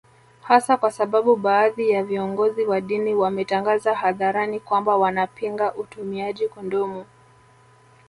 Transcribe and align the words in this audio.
Hasa 0.41 0.77
kwa 0.77 0.91
sababu 0.91 1.35
baadhi 1.35 1.89
ya 1.89 2.03
viongozi 2.03 2.65
wa 2.65 2.81
dini 2.81 3.13
wametangaza 3.15 3.95
hadharani 3.95 4.59
kwamba 4.59 4.95
wanapinga 4.97 5.75
utumiaji 5.75 6.47
kondomu 6.47 7.05